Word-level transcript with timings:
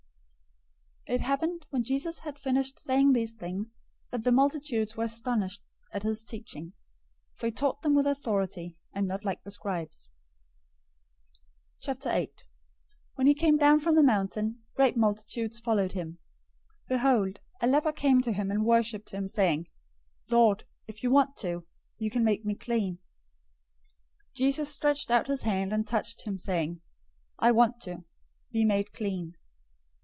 007:028 1.09 1.15
It 1.15 1.21
happened, 1.25 1.65
when 1.71 1.83
Jesus 1.83 2.19
had 2.19 2.39
finished 2.39 2.79
saying 2.79 3.11
these 3.11 3.33
things, 3.33 3.81
that 4.11 4.23
the 4.23 4.31
multitudes 4.31 4.95
were 4.95 5.03
astonished 5.03 5.61
at 5.91 6.03
his 6.03 6.23
teaching, 6.23 6.67
007:029 7.35 7.37
for 7.37 7.45
he 7.47 7.51
taught 7.51 7.81
them 7.81 7.95
with 7.95 8.07
authority, 8.07 8.77
and 8.93 9.09
not 9.09 9.25
like 9.25 9.43
the 9.43 9.51
scribes. 9.51 10.07
008:001 11.83 12.29
When 13.15 13.27
he 13.27 13.33
came 13.33 13.57
down 13.57 13.81
from 13.81 13.95
the 13.95 14.03
mountain, 14.03 14.61
great 14.73 14.95
multitudes 14.95 15.59
followed 15.59 15.91
him. 15.91 16.17
008:002 16.83 16.87
Behold, 16.87 17.39
a 17.61 17.67
leper 17.67 17.91
came 17.91 18.21
to 18.21 18.31
him 18.31 18.49
and 18.49 18.63
worshiped 18.63 19.09
him, 19.09 19.27
saying, 19.27 19.65
"Lord, 20.29 20.63
if 20.87 21.03
you 21.03 21.11
want 21.11 21.35
to, 21.37 21.65
you 21.97 22.09
can 22.09 22.23
make 22.23 22.45
me 22.45 22.55
clean." 22.55 22.99
008:003 24.29 24.33
Jesus 24.35 24.69
stretched 24.71 25.11
out 25.11 25.27
his 25.27 25.41
hand, 25.41 25.73
and 25.73 25.85
touched 25.85 26.21
him, 26.23 26.37
saying, 26.39 26.79
"I 27.37 27.51
want 27.51 27.81
to. 27.81 28.05
Be 28.51 28.63
made 28.63 28.93
clean." 28.93 29.35